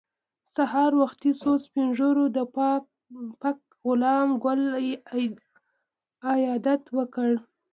سهار 0.55 0.91
وختي 1.01 1.31
څو 1.41 1.51
سپین 1.65 1.87
ږیرو 1.97 2.25
د 2.35 2.37
پک 3.41 3.57
غلام 3.87 4.29
ګل 4.43 4.61
عیادت 6.31 6.81
وکړ. 6.97 7.29